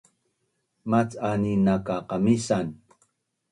[0.89, 2.67] Mac’anin nak ka qamisan